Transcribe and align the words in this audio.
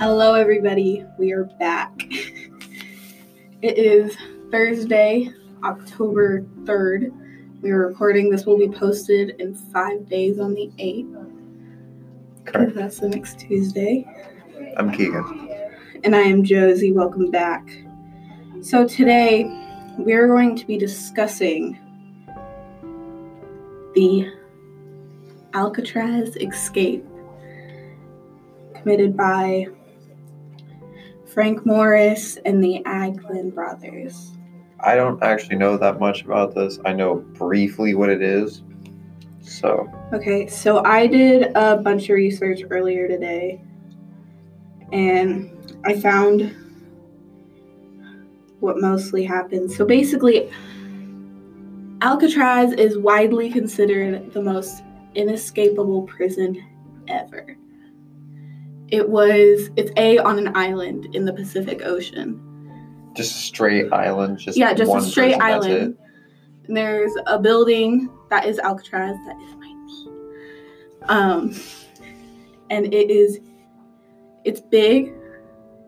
Hello, 0.00 0.32
everybody. 0.32 1.04
We 1.18 1.32
are 1.32 1.44
back. 1.44 1.92
it 3.60 3.76
is 3.76 4.16
Thursday, 4.50 5.28
October 5.62 6.40
3rd. 6.64 7.12
We 7.60 7.70
are 7.70 7.88
recording. 7.88 8.30
This 8.30 8.46
will 8.46 8.56
be 8.56 8.70
posted 8.70 9.38
in 9.38 9.54
five 9.54 10.08
days 10.08 10.40
on 10.40 10.54
the 10.54 10.70
8th. 10.78 12.46
Correct. 12.46 12.74
That's 12.76 13.00
the 13.00 13.10
next 13.10 13.40
Tuesday. 13.40 14.06
I'm 14.78 14.90
Keegan. 14.90 15.50
And 16.02 16.16
I 16.16 16.20
am 16.20 16.44
Josie. 16.44 16.92
Welcome 16.92 17.30
back. 17.30 17.68
So, 18.62 18.88
today 18.88 19.44
we 19.98 20.14
are 20.14 20.28
going 20.28 20.56
to 20.56 20.66
be 20.66 20.78
discussing 20.78 21.78
the 23.94 24.32
Alcatraz 25.52 26.36
escape 26.36 27.04
committed 28.80 29.14
by 29.14 29.66
Frank 31.32 31.64
Morris 31.64 32.36
and 32.44 32.62
the 32.62 32.82
Anglin 32.86 33.50
brothers. 33.50 34.32
I 34.80 34.94
don't 34.94 35.22
actually 35.22 35.56
know 35.56 35.76
that 35.76 36.00
much 36.00 36.24
about 36.24 36.54
this. 36.54 36.78
I 36.84 36.92
know 36.92 37.16
briefly 37.16 37.94
what 37.94 38.08
it 38.08 38.22
is. 38.22 38.62
So, 39.40 39.88
Okay, 40.12 40.46
so 40.48 40.84
I 40.84 41.06
did 41.06 41.52
a 41.54 41.76
bunch 41.76 42.08
of 42.08 42.14
research 42.14 42.62
earlier 42.70 43.08
today 43.08 43.60
and 44.92 45.50
I 45.84 45.98
found 46.00 46.54
what 48.60 48.78
mostly 48.78 49.24
happens. 49.24 49.76
So 49.76 49.84
basically, 49.84 50.50
Alcatraz 52.02 52.72
is 52.72 52.98
widely 52.98 53.50
considered 53.50 54.32
the 54.32 54.42
most 54.42 54.82
inescapable 55.14 56.02
prison 56.02 56.62
ever. 57.08 57.56
It 58.90 59.08
was, 59.08 59.70
it's 59.76 59.92
A 59.96 60.18
on 60.18 60.38
an 60.38 60.56
island 60.56 61.14
in 61.14 61.24
the 61.24 61.32
Pacific 61.32 61.82
Ocean. 61.84 62.40
just 63.14 63.32
a 63.32 63.38
straight 63.38 63.92
island. 63.92 64.38
Just 64.38 64.58
yeah, 64.58 64.72
just 64.74 64.92
a 64.92 65.00
straight 65.00 65.38
person, 65.38 65.42
island. 65.42 65.98
And 66.66 66.76
there's 66.76 67.12
a 67.26 67.38
building 67.38 68.08
that 68.30 68.46
is 68.46 68.58
Alcatraz. 68.58 69.16
That 69.26 69.36
is 69.42 69.54
my 69.56 69.72
knee. 69.72 70.08
Um, 71.08 71.54
and 72.70 72.92
it 72.92 73.10
is, 73.10 73.40
it's 74.44 74.60
big 74.60 75.12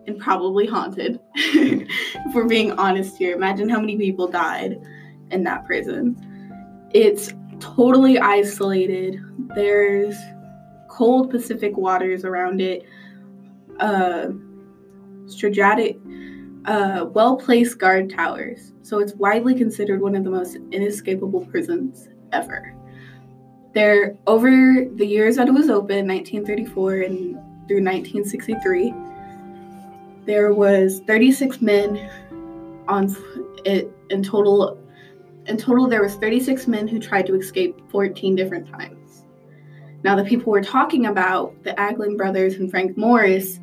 and 0.07 0.19
probably 0.19 0.65
haunted. 0.65 1.19
if 1.35 2.33
we're 2.33 2.47
being 2.47 2.71
honest 2.73 3.17
here, 3.17 3.35
imagine 3.35 3.69
how 3.69 3.79
many 3.79 3.97
people 3.97 4.27
died 4.27 4.81
in 5.31 5.43
that 5.43 5.65
prison. 5.65 6.17
It's 6.93 7.33
totally 7.59 8.19
isolated. 8.19 9.19
There's 9.55 10.15
cold 10.93 11.31
Pacific 11.31 11.75
waters 11.75 12.23
around 12.23 12.61
it. 12.61 12.85
Uh, 13.79 14.27
strategic 15.25 15.97
uh, 16.65 17.05
well 17.11 17.35
placed 17.35 17.79
guard 17.79 18.09
towers, 18.09 18.73
so 18.83 18.99
it's 18.99 19.13
widely 19.15 19.55
considered 19.55 19.99
one 20.01 20.15
of 20.15 20.23
the 20.23 20.29
most 20.29 20.57
inescapable 20.71 21.45
prisons 21.47 22.09
ever. 22.31 22.75
There, 23.73 24.15
over 24.27 24.85
the 24.95 25.05
years 25.05 25.37
that 25.37 25.47
it 25.47 25.51
was 25.51 25.69
open, 25.69 26.07
1934 26.07 26.93
and 27.01 27.17
through 27.67 27.83
1963, 27.83 28.93
there 30.25 30.53
was 30.53 31.01
36 31.07 31.59
men 31.61 32.09
on 32.87 33.15
it 33.65 33.89
in 34.11 34.21
total. 34.21 34.79
In 35.47 35.57
total, 35.57 35.87
there 35.87 36.03
was 36.03 36.15
36 36.15 36.67
men 36.67 36.87
who 36.87 36.99
tried 36.99 37.25
to 37.25 37.35
escape 37.35 37.75
14 37.89 38.35
different 38.35 38.69
times. 38.69 39.02
Now, 40.03 40.15
the 40.15 40.23
people 40.23 40.51
we're 40.51 40.63
talking 40.63 41.05
about, 41.05 41.63
the 41.63 41.79
Anglin 41.79 42.17
brothers 42.17 42.55
and 42.55 42.69
Frank 42.69 42.97
Morris, 42.97 43.59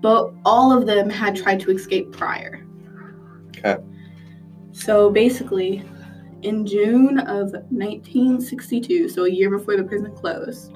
but 0.00 0.32
all 0.44 0.76
of 0.76 0.86
them 0.86 1.08
had 1.08 1.36
tried 1.36 1.60
to 1.60 1.70
escape 1.70 2.12
prior. 2.12 2.66
Okay. 3.56 3.76
So 4.72 5.10
basically, 5.10 5.84
in 6.42 6.66
June 6.66 7.18
of 7.20 7.52
1962, 7.70 9.08
so 9.08 9.24
a 9.24 9.30
year 9.30 9.48
before 9.48 9.76
the 9.76 9.84
prison 9.84 10.14
closed, 10.14 10.72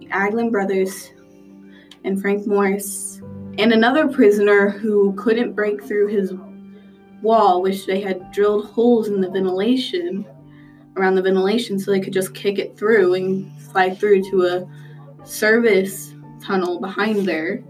the 0.00 0.08
Anglin 0.10 0.50
brothers 0.50 1.12
and 2.04 2.20
Frank 2.20 2.46
Morris 2.46 3.20
and 3.58 3.72
another 3.72 4.08
prisoner 4.08 4.70
who 4.70 5.12
couldn't 5.14 5.52
break 5.52 5.84
through 5.84 6.06
his 6.06 6.32
wall, 7.22 7.60
which 7.60 7.86
they 7.86 8.00
had 8.00 8.32
drilled 8.32 8.66
holes 8.66 9.08
in 9.08 9.20
the 9.20 9.28
ventilation 9.28 10.24
around 10.98 11.14
the 11.14 11.22
ventilation 11.22 11.78
so 11.78 11.90
they 11.90 12.00
could 12.00 12.12
just 12.12 12.34
kick 12.34 12.58
it 12.58 12.76
through 12.76 13.14
and 13.14 13.50
slide 13.60 13.98
through 13.98 14.22
to 14.30 14.42
a 14.46 15.26
service 15.26 16.14
tunnel 16.42 16.80
behind 16.80 17.26
there 17.26 17.62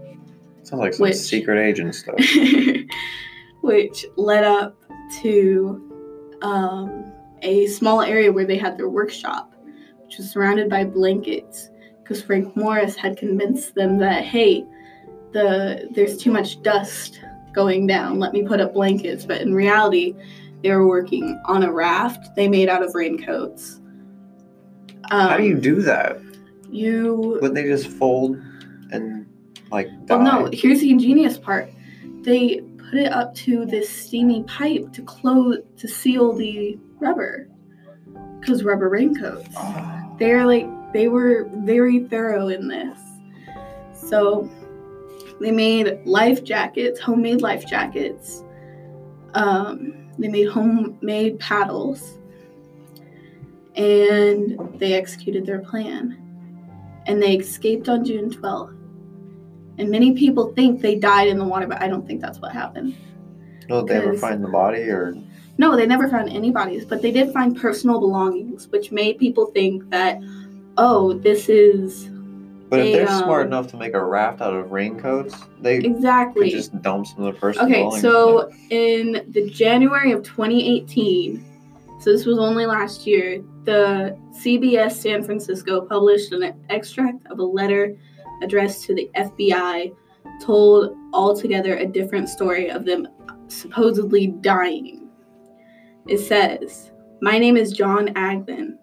Sounds 0.63 0.81
like 0.81 0.93
some 0.93 1.03
Which- 1.05 1.15
secret 1.15 1.59
agent 1.59 1.95
stuff. 1.95 2.15
which 3.61 4.05
led 4.15 4.43
up 4.43 4.75
to 5.21 6.37
um, 6.41 7.11
a 7.41 7.65
small 7.67 8.01
area 8.01 8.31
where 8.31 8.45
they 8.45 8.57
had 8.57 8.77
their 8.77 8.89
workshop, 8.89 9.53
which 10.05 10.17
was 10.17 10.29
surrounded 10.29 10.69
by 10.69 10.83
blankets. 10.85 11.69
Because 12.03 12.21
Frank 12.23 12.55
Morris 12.55 12.95
had 12.95 13.17
convinced 13.17 13.75
them 13.75 13.97
that, 13.99 14.23
hey, 14.23 14.65
the 15.31 15.87
there's 15.93 16.17
too 16.17 16.31
much 16.31 16.61
dust 16.61 17.19
going 17.53 17.85
down. 17.87 18.19
Let 18.19 18.33
me 18.33 18.43
put 18.43 18.59
up 18.59 18.73
blankets. 18.73 19.25
But 19.25 19.41
in 19.41 19.53
reality, 19.53 20.15
they 20.61 20.71
were 20.71 20.87
working 20.87 21.41
on 21.45 21.63
a 21.63 21.71
raft 21.71 22.35
they 22.35 22.47
made 22.47 22.69
out 22.69 22.83
of 22.83 22.93
raincoats. 22.95 23.79
Um, 25.11 25.29
How 25.29 25.37
do 25.37 25.43
you 25.43 25.57
do 25.59 25.81
that? 25.83 26.19
you 26.69 27.39
Wouldn't 27.41 27.55
they 27.55 27.63
just 27.63 27.87
fold 27.87 28.37
and 28.91 29.25
like 29.71 29.87
die? 30.05 30.15
Well, 30.15 30.43
no. 30.43 30.49
Here's 30.53 30.81
the 30.81 30.91
ingenious 30.91 31.37
part. 31.37 31.71
They 32.21 32.61
put 32.77 32.99
it 32.99 33.11
up 33.11 33.33
to 33.35 33.65
this 33.65 33.89
steamy 33.89 34.43
pipe 34.43 34.93
to 34.93 35.01
close 35.03 35.57
to 35.77 35.87
seal 35.87 36.33
the 36.33 36.77
rubber, 36.99 37.47
because 38.39 38.63
rubber 38.63 38.89
raincoats. 38.89 39.49
Oh, 39.57 40.15
They're 40.19 40.45
like 40.45 40.67
they 40.93 41.07
were 41.07 41.47
very 41.55 42.05
thorough 42.05 42.49
in 42.49 42.67
this. 42.67 42.99
So 43.93 44.49
they 45.39 45.51
made 45.51 46.05
life 46.05 46.43
jackets, 46.43 46.99
homemade 46.99 47.41
life 47.41 47.65
jackets. 47.65 48.43
Um, 49.33 49.98
they 50.19 50.27
made 50.27 50.49
homemade 50.49 51.39
paddles, 51.39 52.17
and 53.75 54.59
they 54.77 54.93
executed 54.93 55.45
their 55.45 55.59
plan. 55.59 56.17
And 57.07 57.21
they 57.21 57.37
escaped 57.37 57.89
on 57.89 58.05
June 58.05 58.29
12th. 58.29 58.75
And 59.79 59.89
many 59.89 60.13
people 60.13 60.53
think 60.53 60.81
they 60.81 60.95
died 60.95 61.29
in 61.29 61.39
the 61.39 61.45
water, 61.45 61.65
but 61.65 61.81
I 61.81 61.87
don't 61.87 62.05
think 62.05 62.21
that's 62.21 62.39
what 62.39 62.51
happened. 62.51 62.95
Will 63.69 63.85
they 63.85 63.95
ever 63.95 64.17
find 64.17 64.43
the 64.43 64.49
body 64.49 64.81
or? 64.89 65.15
No, 65.57 65.75
they 65.75 65.85
never 65.85 66.09
found 66.09 66.29
any 66.29 66.51
bodies, 66.51 66.85
but 66.85 67.01
they 67.01 67.11
did 67.11 67.31
find 67.31 67.55
personal 67.55 67.99
belongings, 67.99 68.67
which 68.67 68.91
made 68.91 69.17
people 69.17 69.47
think 69.47 69.89
that, 69.89 70.19
oh, 70.77 71.13
this 71.13 71.49
is 71.49 72.09
But 72.69 72.79
if 72.81 72.85
They, 72.85 72.91
they're 72.93 73.07
smart 73.07 73.41
um, 73.41 73.47
enough 73.47 73.67
to 73.67 73.77
make 73.77 73.95
a 73.95 74.03
raft 74.03 74.41
out 74.41 74.53
of 74.53 74.71
raincoats, 74.71 75.35
they 75.59 75.77
could 75.77 75.85
exactly. 75.85 76.51
just 76.51 76.79
dump 76.81 77.07
some 77.07 77.23
of 77.23 77.33
the 77.33 77.39
personal 77.39 77.67
Okay, 77.67 77.99
so 77.99 78.51
in 78.69 79.25
the 79.29 79.49
January 79.49 80.11
of 80.11 80.21
2018, 80.23 81.43
so 81.99 82.11
this 82.11 82.25
was 82.25 82.37
only 82.37 82.65
last 82.65 83.07
year, 83.07 83.43
the 83.65 84.17
CBS 84.31 84.93
San 84.93 85.23
Francisco 85.23 85.81
published 85.81 86.31
an 86.31 86.53
extract 86.69 87.25
of 87.27 87.39
a 87.39 87.43
letter 87.43 87.97
addressed 88.41 88.85
to 88.85 88.95
the 88.95 89.09
FBI, 89.15 89.93
told 90.41 90.95
altogether 91.13 91.75
a 91.77 91.85
different 91.85 92.29
story 92.29 92.69
of 92.69 92.85
them 92.85 93.07
supposedly 93.47 94.27
dying. 94.27 95.09
It 96.07 96.19
says, 96.19 96.91
My 97.21 97.37
name 97.37 97.57
is 97.57 97.73
John 97.73 98.07
Agden. 98.13 98.78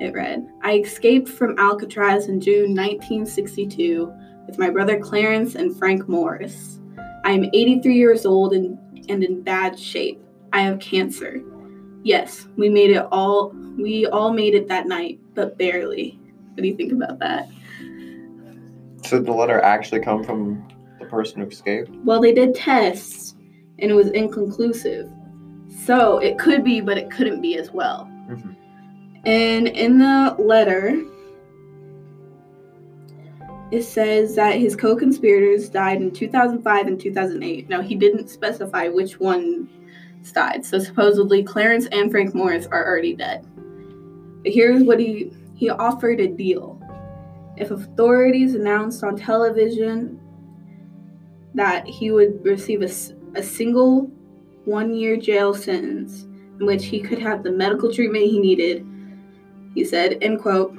It 0.00 0.14
read, 0.14 0.48
I 0.62 0.78
escaped 0.78 1.28
from 1.28 1.58
Alcatraz 1.58 2.26
in 2.28 2.40
June 2.40 2.74
1962 2.74 4.10
with 4.46 4.58
my 4.58 4.70
brother 4.70 4.98
Clarence 4.98 5.56
and 5.56 5.76
Frank 5.76 6.08
Morris. 6.08 6.80
I 7.24 7.32
am 7.32 7.44
83 7.52 7.94
years 7.94 8.24
old 8.24 8.54
and, 8.54 8.78
and 9.10 9.22
in 9.22 9.42
bad 9.42 9.78
shape. 9.78 10.18
I 10.54 10.62
have 10.62 10.80
cancer. 10.80 11.42
Yes, 12.02 12.48
we 12.56 12.70
made 12.70 12.90
it 12.92 13.06
all 13.12 13.50
we 13.76 14.06
all 14.06 14.32
made 14.32 14.54
it 14.54 14.68
that 14.68 14.86
night, 14.86 15.20
but 15.34 15.58
barely. 15.58 16.18
What 16.54 16.62
do 16.62 16.68
you 16.68 16.76
think 16.76 16.92
about 16.92 17.18
that? 17.18 17.46
So 19.04 19.18
did 19.18 19.26
the 19.26 19.32
letter 19.32 19.60
actually 19.60 20.00
come 20.00 20.24
from 20.24 20.66
the 20.98 21.04
person 21.04 21.42
who 21.42 21.46
escaped? 21.46 21.90
Well, 22.04 22.22
they 22.22 22.32
did 22.32 22.54
tests 22.54 23.34
and 23.78 23.90
it 23.90 23.94
was 23.94 24.08
inconclusive. 24.08 25.10
So 25.84 26.18
it 26.18 26.38
could 26.38 26.64
be, 26.64 26.80
but 26.80 26.96
it 26.96 27.10
couldn't 27.10 27.42
be 27.42 27.58
as 27.58 27.70
well. 27.70 28.10
Mhm. 28.30 28.56
And 29.24 29.68
in 29.68 29.98
the 29.98 30.34
letter, 30.38 31.02
it 33.70 33.82
says 33.82 34.34
that 34.36 34.58
his 34.58 34.74
co 34.74 34.96
conspirators 34.96 35.68
died 35.68 36.00
in 36.02 36.10
2005 36.10 36.86
and 36.86 37.00
2008. 37.00 37.68
Now, 37.68 37.82
he 37.82 37.94
didn't 37.94 38.28
specify 38.28 38.88
which 38.88 39.20
one 39.20 39.68
died. 40.32 40.64
So 40.64 40.78
supposedly 40.78 41.42
Clarence 41.42 41.86
and 41.92 42.10
Frank 42.10 42.34
Morris 42.34 42.66
are 42.66 42.86
already 42.86 43.14
dead. 43.14 43.46
But 44.42 44.52
here's 44.52 44.82
what 44.84 45.00
he 45.00 45.32
he 45.54 45.70
offered 45.70 46.20
a 46.20 46.26
deal. 46.26 46.80
If 47.56 47.70
authorities 47.70 48.54
announced 48.54 49.04
on 49.04 49.16
television 49.16 50.18
that 51.54 51.86
he 51.86 52.10
would 52.10 52.44
receive 52.44 52.82
a, 52.82 52.90
a 53.38 53.42
single 53.42 54.10
one 54.64 54.94
year 54.94 55.16
jail 55.16 55.52
sentence 55.52 56.22
in 56.58 56.66
which 56.66 56.86
he 56.86 57.00
could 57.00 57.18
have 57.18 57.42
the 57.42 57.50
medical 57.50 57.92
treatment 57.92 58.24
he 58.24 58.38
needed. 58.38 58.86
He 59.74 59.84
said, 59.84 60.18
end 60.20 60.40
quote, 60.40 60.76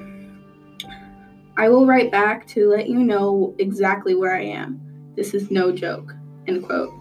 I 1.57 1.69
will 1.69 1.85
write 1.85 2.11
back 2.11 2.47
to 2.47 2.69
let 2.69 2.89
you 2.89 2.99
know 2.99 3.55
exactly 3.59 4.15
where 4.15 4.35
I 4.35 4.43
am. 4.43 4.81
This 5.15 5.33
is 5.33 5.51
no 5.51 5.71
joke, 5.71 6.13
end 6.47 6.63
quote. 6.63 6.91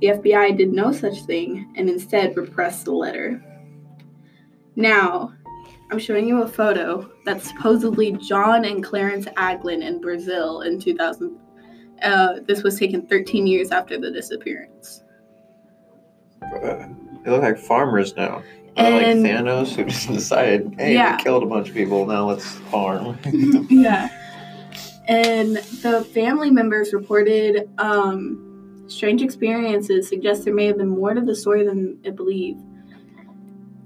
The 0.00 0.08
FBI 0.08 0.56
did 0.56 0.72
no 0.72 0.92
such 0.92 1.22
thing 1.22 1.72
and 1.76 1.88
instead 1.88 2.36
repressed 2.36 2.84
the 2.84 2.92
letter. 2.92 3.42
Now, 4.76 5.32
I'm 5.90 5.98
showing 5.98 6.26
you 6.26 6.42
a 6.42 6.48
photo 6.48 7.10
that's 7.24 7.48
supposedly 7.48 8.12
John 8.12 8.64
and 8.64 8.82
Clarence 8.82 9.26
Anglin 9.36 9.82
in 9.82 10.00
Brazil 10.00 10.62
in 10.62 10.80
2000. 10.80 11.38
Uh, 12.02 12.40
this 12.46 12.62
was 12.62 12.78
taken 12.78 13.06
13 13.06 13.46
years 13.46 13.70
after 13.70 13.98
the 13.98 14.10
disappearance. 14.10 15.02
They 16.52 17.30
look 17.30 17.42
like 17.42 17.58
farmers 17.58 18.16
now. 18.16 18.42
Or 18.76 18.90
like 18.90 19.06
Thanos 19.06 19.74
who 19.76 19.84
just 19.84 20.08
decided, 20.12 20.74
hey, 20.78 20.94
Yeah. 20.94 21.16
we 21.16 21.22
killed 21.22 21.42
a 21.42 21.46
bunch 21.46 21.68
of 21.68 21.74
people, 21.74 22.06
now 22.06 22.28
let's 22.28 22.44
farm. 22.44 23.16
yeah. 23.70 24.08
And 25.06 25.56
the 25.56 26.06
family 26.12 26.50
members 26.50 26.92
reported 26.92 27.68
um, 27.78 28.84
strange 28.86 29.22
experiences 29.22 30.08
suggest 30.08 30.44
there 30.44 30.54
may 30.54 30.66
have 30.66 30.78
been 30.78 30.88
more 30.88 31.14
to 31.14 31.20
the 31.20 31.36
story 31.36 31.64
than 31.64 31.98
it 32.02 32.16
believed. 32.16 32.60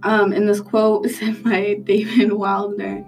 Um, 0.04 0.32
and 0.32 0.48
this 0.48 0.60
quote 0.60 1.06
is 1.06 1.18
sent 1.18 1.42
by 1.44 1.74
David 1.84 2.30
Widner, 2.30 3.04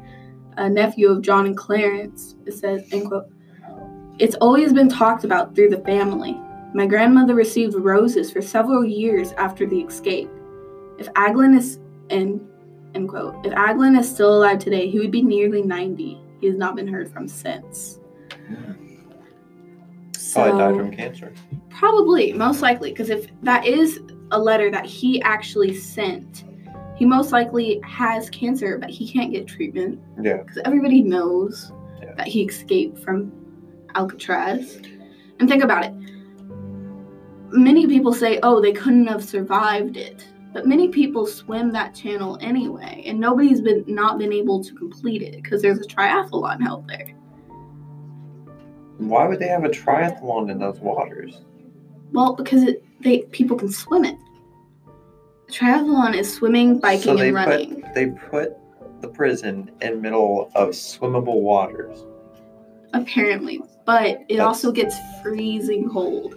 a 0.57 0.69
nephew 0.69 1.09
of 1.09 1.23
John 1.23 1.47
and 1.47 1.57
Clarence. 1.57 2.35
It 2.47 2.53
says, 2.53 2.83
end 2.93 3.09
quote, 3.09 3.27
It's 4.19 4.35
always 4.37 4.73
been 4.73 4.89
talked 4.89 5.25
about 5.25 5.55
through 5.55 5.71
the 5.71 5.81
family. 5.81 6.37
My 6.75 6.87
grandmother 6.87 7.35
received 7.35 7.75
roses 7.75 8.31
for 8.31 8.43
several 8.43 8.85
years 8.85 9.33
after 9.33 9.67
the 9.67 9.81
escape. 9.81 10.29
If 11.01 11.09
Anglin 11.17 11.55
is, 11.57 11.81
end, 12.11 12.47
end 12.95 13.09
quote, 13.09 13.35
if 13.45 13.53
Anglin 13.55 13.97
is 13.99 14.09
still 14.09 14.37
alive 14.37 14.59
today, 14.59 14.89
he 14.89 14.99
would 15.01 15.11
be 15.11 15.23
nearly 15.23 15.63
90. 15.63 16.21
He 16.41 16.47
has 16.47 16.57
not 16.57 16.77
been 16.77 16.87
heard 16.87 17.11
from 17.11 17.27
since. 17.27 17.99
So, 20.17 20.43
Probably 20.43 20.59
died 20.61 20.77
from 20.77 20.91
cancer. 20.97 21.33
Probably, 21.71 22.33
most 22.35 22.61
likely, 22.63 22.91
because 22.91 23.09
if 23.11 23.27
that 23.43 23.67
is 23.67 24.01
a 24.31 24.39
letter 24.39 24.71
that 24.71 24.85
he 24.85 25.21
actually 25.23 25.75
sent, 25.75 26.45
he 26.97 27.07
most 27.07 27.33
likely 27.33 27.81
has 27.83 28.29
cancer, 28.31 28.77
but 28.79 28.91
he 28.91 29.09
can't 29.11 29.33
get 29.33 29.47
treatment 29.49 29.99
Yeah. 30.23 30.37
because 30.39 30.59
everybody 30.67 31.01
knows 31.03 31.73
Yeah. 32.03 32.15
that 32.17 32.27
he 32.29 32.43
escaped 32.43 32.99
from 32.99 33.33
Alcatraz. 33.95 34.81
And 35.41 35.49
think 35.49 35.65
about 35.65 35.87
it. 35.87 35.95
Many 37.53 37.87
people 37.87 38.13
say, 38.13 38.39
oh, 38.43 38.61
they 38.61 38.73
couldn't 38.73 39.07
have 39.07 39.25
survived 39.25 39.97
it. 39.97 40.29
But 40.53 40.67
many 40.67 40.89
people 40.89 41.27
swim 41.27 41.71
that 41.73 41.95
channel 41.95 42.37
anyway, 42.41 43.05
and 43.07 43.21
nobody's 43.21 43.61
been 43.61 43.85
not 43.87 44.19
been 44.19 44.33
able 44.33 44.63
to 44.65 44.75
complete 44.75 45.23
it 45.23 45.41
because 45.43 45.63
there's 45.63 45.79
a 45.79 45.85
triathlon 45.89 46.61
held 46.61 46.89
there. 46.89 47.09
Why 48.99 49.27
would 49.27 49.39
they 49.39 49.49
have 49.49 49.65
a 49.65 49.69
triathlon 49.69 50.51
in 50.51 50.59
those 50.59 50.79
waters? 50.81 51.41
Well, 52.13 52.35
because 52.35 52.65
it, 52.65 52.85
they 53.01 53.21
people 53.31 53.57
can 53.57 53.71
swim 53.71 54.05
it. 54.05 54.17
Triathlon 55.51 56.15
is 56.17 56.33
swimming, 56.33 56.79
biking, 56.81 57.03
so 57.03 57.17
they 57.17 57.29
and 57.29 57.35
running. 57.37 57.83
put 57.83 57.95
they 57.95 58.07
put 58.09 58.57
the 59.01 59.09
prison 59.09 59.71
in 59.81 60.01
middle 60.03 60.51
of 60.55 60.71
swimmable 60.71 61.41
waters. 61.41 62.05
apparently, 62.93 63.61
but 63.87 64.05
it 64.29 64.29
That's- 64.31 64.47
also 64.47 64.73
gets 64.73 64.97
freezing 65.23 65.89
cold. 65.89 66.35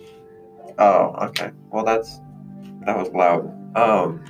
Oh, 0.78 1.16
okay. 1.30 1.52
Well, 1.72 1.84
that's 1.84 2.20
that 2.86 2.98
was 2.98 3.10
loud. 3.10 3.52
Um, 3.76 4.24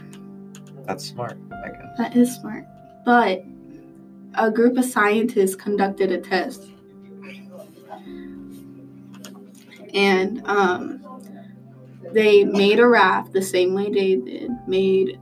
that's 0.86 1.06
smart, 1.06 1.38
I 1.66 1.69
guess. 1.69 1.98
That 1.98 2.16
is 2.16 2.34
smart. 2.36 2.66
But 3.06 3.44
a 4.36 4.50
group 4.51 4.78
of 4.78 4.86
scientists 4.86 5.56
conducted 5.56 6.12
a 6.12 6.19
test. 6.19 6.69
And 9.94 10.45
um, 10.48 11.04
they 12.13 12.44
made 12.44 12.80
a 12.80 12.88
raft 12.88 13.34
the 13.34 13.42
same 13.42 13.74
way 13.74 13.92
they 13.92 14.16
did. 14.16 14.50
Made 14.68 15.19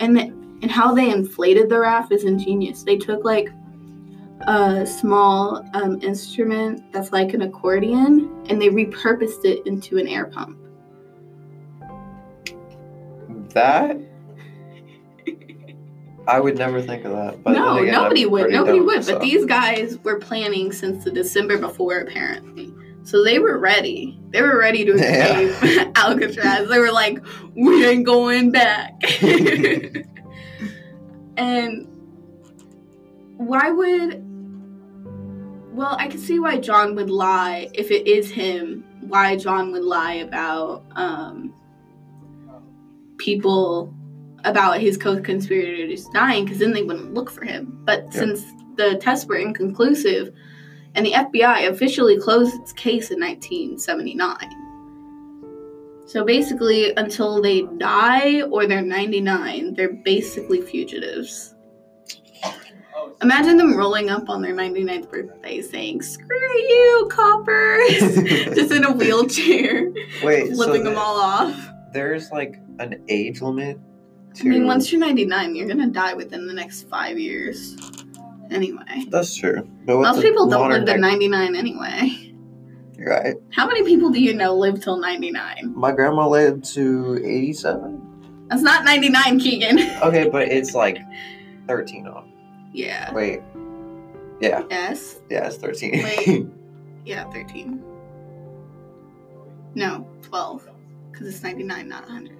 and 0.00 0.16
the, 0.16 0.22
and 0.62 0.70
how 0.70 0.94
they 0.94 1.10
inflated 1.10 1.68
the 1.68 1.78
raft 1.78 2.12
is 2.12 2.24
ingenious. 2.24 2.82
They 2.82 2.96
took 2.96 3.24
like 3.24 3.50
a 4.46 4.86
small 4.86 5.64
um, 5.74 6.00
instrument 6.02 6.92
that's 6.92 7.12
like 7.12 7.34
an 7.34 7.42
accordion 7.42 8.44
and 8.48 8.60
they 8.60 8.68
repurposed 8.68 9.44
it 9.44 9.66
into 9.66 9.98
an 9.98 10.08
air 10.08 10.26
pump. 10.26 10.58
That 13.54 13.98
I 16.28 16.38
would 16.38 16.56
never 16.58 16.80
think 16.80 17.04
of 17.04 17.12
that. 17.12 17.42
But 17.42 17.52
no, 17.54 17.78
again, 17.78 17.92
nobody 17.92 18.24
I'm 18.24 18.30
would. 18.30 18.50
Nobody 18.52 18.78
dumb, 18.78 18.86
would. 18.86 19.04
so- 19.04 19.14
But 19.14 19.22
these 19.22 19.44
guys 19.46 19.98
were 20.04 20.18
planning 20.18 20.70
since 20.72 21.02
the 21.04 21.10
December 21.10 21.58
before, 21.58 21.98
apparently. 21.98 22.72
So 23.02 23.24
they 23.24 23.38
were 23.38 23.58
ready. 23.58 24.20
They 24.30 24.42
were 24.42 24.58
ready 24.58 24.84
to 24.84 24.92
Yeah. 24.96 25.38
escape 25.40 25.88
Alcatraz. 25.96 26.68
They 26.68 26.78
were 26.78 26.92
like, 26.92 27.18
"We 27.56 27.84
ain't 27.86 28.04
going 28.06 28.52
back." 28.52 28.92
and 31.36 31.86
why 33.36 33.70
would? 33.70 34.22
Well, 35.72 35.96
I 35.98 36.08
can 36.08 36.18
see 36.18 36.38
why 36.38 36.58
John 36.58 36.94
would 36.96 37.10
lie 37.10 37.70
if 37.74 37.90
it 37.90 38.06
is 38.06 38.30
him. 38.30 38.84
Why 39.00 39.36
John 39.36 39.72
would 39.72 39.84
lie 39.84 40.14
about 40.14 40.84
um, 40.94 41.54
people 43.20 43.94
about 44.44 44.80
his 44.80 44.96
co-conspirators 44.96 46.06
dying 46.14 46.44
because 46.44 46.58
then 46.58 46.72
they 46.72 46.82
wouldn't 46.82 47.12
look 47.14 47.30
for 47.30 47.44
him. 47.44 47.78
But 47.84 48.04
Yeah. 48.06 48.10
since 48.20 48.44
the 48.76 48.96
tests 48.96 49.26
were 49.26 49.36
inconclusive 49.36 50.32
and 50.94 51.04
the 51.06 51.12
FBI 51.14 51.68
officially 51.68 52.18
closed 52.18 52.54
its 52.60 52.72
case 52.72 53.10
in 53.10 53.20
1979. 53.20 54.36
So 56.06 56.24
basically 56.24 56.92
until 56.96 57.40
they 57.40 57.62
die 57.78 58.42
or 58.42 58.66
they're 58.66 58.82
99, 58.82 59.74
they're 59.74 59.92
basically 60.04 60.60
fugitives. 60.62 61.54
Imagine 63.22 63.58
them 63.58 63.76
rolling 63.76 64.08
up 64.08 64.30
on 64.30 64.40
their 64.40 64.54
99th 64.54 65.10
birthday 65.10 65.60
saying, 65.60 66.00
"Screw 66.00 66.56
you, 66.58 67.06
coppers!" 67.10 67.98
just 68.56 68.72
in 68.72 68.84
a 68.84 68.92
wheelchair, 68.92 69.92
Wait, 70.22 70.48
so 70.48 70.54
flipping 70.54 70.84
them 70.84 70.96
all 70.96 71.16
off. 71.20 71.54
there's 71.92 72.30
like 72.30 72.58
an 72.80 73.02
age 73.08 73.40
limit 73.42 73.78
to. 74.34 74.46
I 74.48 74.50
mean, 74.50 74.66
once 74.66 74.90
you're 74.90 75.00
99, 75.00 75.54
you're 75.54 75.68
gonna 75.68 75.86
die 75.88 76.14
within 76.14 76.46
the 76.46 76.54
next 76.54 76.88
five 76.88 77.18
years. 77.18 77.76
Anyway, 78.50 79.06
That's 79.10 79.34
true. 79.36 79.62
But 79.84 79.98
most 80.00 80.22
people 80.22 80.48
don't 80.48 80.70
live 80.70 80.84
to 80.86 80.96
99 80.98 81.54
anyway. 81.54 82.34
You're 82.98 83.10
right. 83.10 83.36
How 83.52 83.66
many 83.66 83.84
people 83.84 84.10
do 84.10 84.20
you 84.20 84.34
know 84.34 84.56
live 84.56 84.82
till 84.82 84.96
99? 84.98 85.72
My 85.76 85.92
grandma 85.92 86.26
lived 86.28 86.64
to 86.74 87.20
87. 87.24 88.46
That's 88.48 88.62
not 88.62 88.84
99, 88.84 89.38
Keegan. 89.38 89.78
Okay, 90.02 90.28
but 90.28 90.48
it's 90.48 90.74
like 90.74 90.98
13 91.68 92.08
off. 92.08 92.24
yeah. 92.72 93.12
Wait. 93.14 93.40
Yeah, 94.40 94.64
Yes. 94.70 95.20
yeah, 95.30 95.46
it's 95.46 95.56
13. 95.58 96.02
Wait. 96.02 96.46
Yeah, 97.06 97.30
13. 97.30 97.82
No, 99.74 100.06
12. 100.22 100.68
Because 101.10 101.28
it's 101.28 101.42
99, 101.42 101.88
not 101.88 102.02
100. 102.02 102.36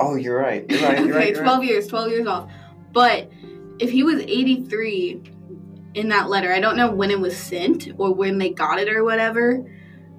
Oh, 0.00 0.14
you're 0.16 0.38
right. 0.38 0.64
You're 0.68 0.82
right. 0.82 0.98
You're 0.98 1.08
okay, 1.10 1.18
right. 1.18 1.34
You're 1.34 1.42
12 1.42 1.58
right. 1.58 1.68
years, 1.68 1.86
12 1.86 2.10
years 2.10 2.26
off. 2.26 2.50
But 2.92 3.30
if 3.78 3.90
he 3.90 4.02
was 4.02 4.20
83 4.20 5.22
in 5.94 6.08
that 6.08 6.28
letter, 6.28 6.52
I 6.52 6.60
don't 6.60 6.76
know 6.76 6.90
when 6.90 7.10
it 7.10 7.20
was 7.20 7.36
sent 7.36 7.88
or 7.98 8.12
when 8.12 8.38
they 8.38 8.50
got 8.50 8.78
it 8.78 8.88
or 8.88 9.04
whatever. 9.04 9.64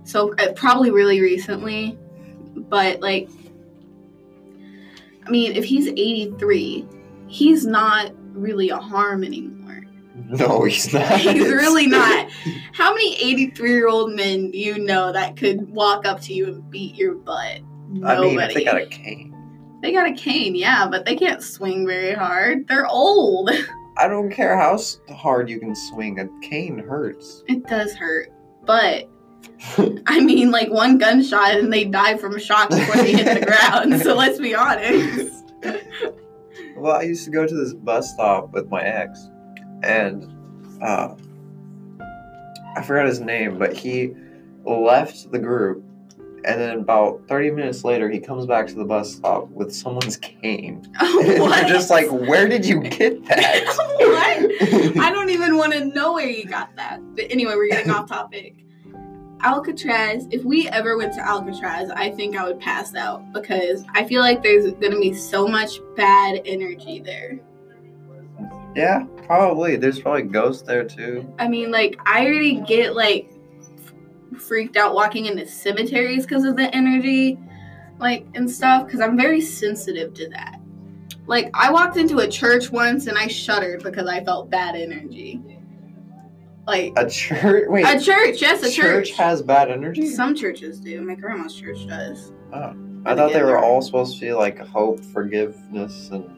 So 0.04 0.34
uh, 0.36 0.54
probably 0.54 0.92
really 0.92 1.22
recently. 1.22 1.98
But 2.56 3.02
like, 3.02 3.30
I 5.26 5.30
mean, 5.30 5.54
if 5.54 5.66
he's 5.66 5.88
83, 5.88 6.88
he's 7.28 7.66
not 7.66 8.12
really 8.34 8.70
a 8.70 8.78
harm 8.78 9.24
anymore. 9.24 9.58
No, 10.28 10.64
he's 10.64 10.94
not. 10.94 11.12
He's 11.20 11.42
really 11.42 11.88
not. 11.88 12.30
How 12.74 12.94
many 12.94 13.16
83 13.16 13.70
year 13.70 13.88
old 13.88 14.14
men 14.14 14.52
do 14.52 14.58
you 14.58 14.78
know 14.78 15.12
that 15.12 15.36
could 15.36 15.70
walk 15.70 16.06
up 16.06 16.22
to 16.22 16.34
you 16.34 16.48
and 16.48 16.70
beat 16.70 16.96
your 16.96 17.16
butt? 17.16 17.62
Nobody. 17.90 18.18
I 18.18 18.22
mean, 18.22 18.40
if 18.40 18.54
they 18.54 18.64
got 18.64 18.78
a 18.78 18.86
cane. 18.86 19.32
They 19.82 19.92
got 19.92 20.08
a 20.08 20.14
cane, 20.14 20.56
yeah, 20.56 20.88
but 20.88 21.06
they 21.06 21.16
can't 21.16 21.42
swing 21.42 21.88
very 21.88 22.14
hard. 22.14 22.68
They're 22.68 22.88
old. 22.88 23.50
I 23.98 24.08
don't 24.08 24.32
care 24.32 24.58
how 24.58 24.80
hard 25.10 25.50
you 25.50 25.60
can 25.60 25.76
swing. 25.76 26.20
A 26.20 26.28
cane 26.48 26.80
hurts. 26.80 27.44
It 27.48 27.68
does 27.68 27.94
hurt. 27.94 28.32
But 28.66 29.10
I 30.08 30.22
mean 30.22 30.52
like 30.52 30.70
one 30.70 30.98
gunshot 30.98 31.56
and 31.56 31.74
they 31.74 31.86
die 31.86 32.18
from 32.18 32.40
shock 32.40 32.70
before 32.70 32.96
they 32.96 33.14
hit 33.14 33.40
the 33.40 33.46
ground. 33.46 34.02
So 34.02 34.16
let's 34.16 34.40
be 34.40 34.56
honest. 34.56 35.44
Well, 36.76 36.96
I 36.96 37.04
used 37.04 37.26
to 37.26 37.32
go 37.32 37.46
to 37.46 37.54
this 37.54 37.74
bus 37.74 38.12
stop 38.12 38.54
with 38.54 38.70
my 38.70 38.82
ex, 38.82 39.30
and 39.84 40.28
uh, 40.82 41.14
I 42.76 42.82
forgot 42.82 43.06
his 43.06 43.20
name, 43.20 43.60
but 43.60 43.74
he 43.74 44.14
left 44.64 45.32
the 45.32 45.38
group, 45.38 45.84
and 46.44 46.60
then 46.60 46.80
about 46.80 47.22
30 47.28 47.52
minutes 47.52 47.84
later, 47.84 48.10
he 48.10 48.20
comes 48.20 48.46
back 48.46 48.68
to 48.68 48.74
the 48.74 48.86
bus 48.86 49.16
stop 49.16 49.48
with 49.50 49.74
someone's 49.74 50.18
cane. 50.18 50.88
And 51.02 51.42
what? 51.42 51.68
You're 51.68 51.78
just 51.78 51.90
like, 51.90 52.10
where 52.10 52.48
did 52.48 52.66
you 52.66 52.82
get 52.82 53.24
that? 53.26 53.64
what? 54.96 55.04
I 55.04 55.12
don't 55.12 55.30
even 55.30 55.56
want 55.58 55.74
to 55.74 55.86
know 55.86 56.14
where 56.14 56.28
you 56.28 56.46
got 56.46 56.76
that. 56.78 57.00
But 57.16 57.26
anyway, 57.30 57.54
we're 57.56 57.70
getting 57.70 57.92
off 57.92 58.10
topic. 58.10 58.56
Alcatraz, 59.44 60.28
if 60.32 60.44
we 60.44 60.68
ever 60.70 60.98
went 60.98 61.14
to 61.14 61.22
Alcatraz, 61.22 61.90
I 61.92 62.12
think 62.12 62.36
I 62.36 62.46
would 62.46 62.60
pass 62.60 62.96
out 62.96 63.34
because 63.34 63.84
I 63.94 64.04
feel 64.06 64.22
like 64.22 64.44
there's 64.44 64.72
going 64.74 64.92
to 64.92 65.00
be 65.00 65.14
so 65.14 65.48
much 65.48 65.80
bad 65.96 66.42
energy 66.46 67.00
there. 67.00 67.40
yeah, 68.76 69.06
probably. 69.26 69.78
There's 69.78 70.00
probably 70.00 70.24
ghosts 70.24 70.64
there 70.64 70.84
too. 70.84 71.32
I 71.40 71.48
mean, 71.48 71.72
like, 71.72 72.00
I 72.06 72.26
already 72.26 72.62
get 72.62 72.96
like 72.96 73.32
freaked 74.38 74.78
out 74.78 74.94
walking 74.96 75.26
into 75.26 75.46
cemeteries 75.48 76.26
because 76.26 76.44
of 76.46 76.56
the 76.56 76.74
energy, 76.76 77.40
like, 78.00 78.26
and 78.36 78.50
stuff, 78.50 78.86
because 78.86 79.00
I'm 79.02 79.18
very 79.18 79.42
sensitive 79.42 80.14
to 80.16 80.30
that. 80.30 80.60
Like, 81.28 81.50
I 81.54 81.72
walked 81.72 81.98
into 81.98 82.20
a 82.20 82.28
church 82.28 82.72
once 82.72 83.08
and 83.08 83.18
I 83.18 83.28
shuddered 83.28 83.84
because 83.84 84.08
I 84.08 84.24
felt 84.24 84.50
bad 84.50 84.76
energy. 84.76 85.42
Like, 86.68 86.94
A 86.98 87.10
church? 87.10 87.66
Wait, 87.70 87.86
a 87.86 88.00
church, 88.00 88.42
yes, 88.42 88.64
a 88.64 88.72
church. 88.72 89.12
has 89.12 89.42
bad 89.42 89.70
energy? 89.72 90.08
Some 90.10 90.36
churches 90.36 90.80
do. 90.80 91.02
My 91.02 91.16
grandma's 91.16 91.56
church 91.56 91.88
does. 91.88 92.32
Oh. 92.54 92.76
I 93.04 93.16
thought 93.16 93.34
they 93.34 93.42
were 93.42 93.58
all 93.58 93.82
supposed 93.82 94.16
to 94.16 94.22
be 94.22 94.32
like 94.34 94.60
hope, 94.60 95.04
forgiveness, 95.06 96.10
and 96.12 96.30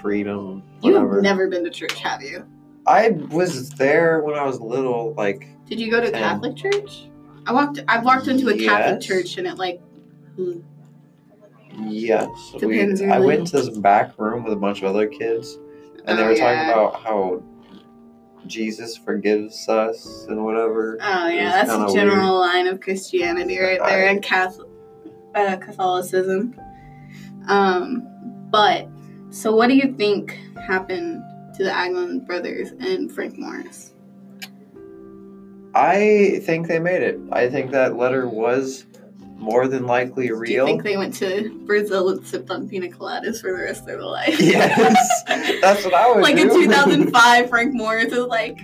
freedom. 0.00 0.62
You've 0.80 1.20
never 1.22 1.48
been 1.48 1.64
to 1.64 1.70
church, 1.70 1.98
have 2.00 2.22
you? 2.22 2.46
I 2.86 3.10
was 3.30 3.70
there 3.70 4.20
when 4.20 4.36
I 4.36 4.44
was 4.44 4.60
little. 4.60 5.14
Like, 5.14 5.48
Did 5.66 5.80
you 5.80 5.90
go 5.90 6.00
to 6.00 6.10
Ten. 6.12 6.20
Catholic 6.20 6.56
church? 6.56 7.08
I 7.46 7.52
walked. 7.52 7.80
I 7.88 7.98
walked 7.98 8.28
into 8.28 8.48
a 8.48 8.56
Catholic 8.56 9.00
Yes. 9.00 9.04
church 9.06 9.38
and 9.38 9.46
it 9.46 9.56
like. 9.58 9.80
hmm, 10.36 10.60
yes, 11.88 12.28
we, 12.62 12.80
I 13.06 13.18
went 13.18 13.40
into 13.40 13.52
this 13.60 13.68
back 13.78 14.18
room 14.18 14.44
with 14.44 14.52
a 14.52 14.56
bunch 14.56 14.78
of 14.82 14.84
other 14.84 15.06
kids, 15.06 15.58
and 16.04 16.18
they 16.18 16.22
Oh, 16.22 16.26
were 16.26 16.32
yeah. 16.32 16.68
talking 16.68 16.70
about 16.70 17.02
how 17.02 17.42
Jesus 18.46 18.96
forgives 18.96 19.68
us 19.68 20.26
and 20.28 20.44
whatever. 20.44 20.98
Oh 21.00 21.28
yeah, 21.28 21.50
that's 21.64 21.70
a 21.70 21.94
general 21.94 22.38
line 22.40 22.66
of 22.66 22.80
Christianity 22.80 23.58
right 23.58 23.80
there 23.86 24.06
I- 24.06 24.10
and 24.10 24.22
Catholic, 24.22 24.68
uh, 25.34 25.56
Catholicism. 25.56 26.54
Um, 27.48 28.06
but 28.50 28.88
so 29.30 29.54
what 29.54 29.68
do 29.68 29.74
you 29.74 29.94
think 29.94 30.38
happened 30.66 31.22
to 31.56 31.64
the 31.64 31.72
Anglin 31.74 32.20
brothers 32.20 32.72
and 32.80 33.10
Frank 33.10 33.36
Morris? 33.38 33.91
I 35.74 36.40
think 36.44 36.68
they 36.68 36.78
made 36.78 37.02
it. 37.02 37.18
I 37.32 37.48
think 37.48 37.70
that 37.70 37.96
letter 37.96 38.28
was 38.28 38.84
more 39.42 39.66
than 39.66 39.86
likely 39.86 40.30
real. 40.30 40.46
Do 40.46 40.52
you 40.52 40.64
think 40.64 40.82
they 40.84 40.96
went 40.96 41.14
to 41.16 41.50
Brazil 41.66 42.10
and 42.10 42.24
sipped 42.26 42.50
on 42.50 42.68
pina 42.68 42.88
coladas 42.88 43.40
for 43.40 43.52
the 43.52 43.62
rest 43.64 43.80
of 43.80 43.86
their 43.86 44.02
life? 44.02 44.38
yes, 44.40 45.22
that's 45.60 45.84
what 45.84 45.94
I 45.94 46.10
would 46.10 46.22
like 46.22 46.36
do. 46.36 46.42
in 46.42 46.48
2005, 46.48 47.48
Frank 47.48 47.74
Morris 47.74 48.12
was 48.12 48.26
like, 48.26 48.60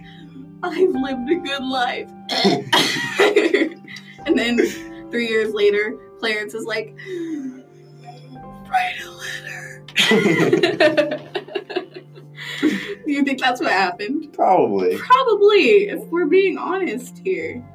"I've 0.62 0.90
lived 0.90 1.30
a 1.30 1.34
good 1.36 1.64
life," 1.64 2.10
and 4.26 4.38
then 4.38 4.58
three 5.10 5.28
years 5.28 5.52
later, 5.52 5.96
Clarence 6.20 6.54
is 6.54 6.64
like, 6.64 6.96
"Write 8.68 9.00
a 9.02 9.10
letter." 9.10 9.84
Do 13.08 13.14
you 13.14 13.24
think 13.24 13.40
that's 13.40 13.58
what 13.58 13.72
happened? 13.72 14.34
Probably. 14.34 14.98
Probably, 14.98 15.88
if 15.88 16.04
we're 16.08 16.26
being 16.26 16.58
honest 16.58 17.22
here. 17.24 17.66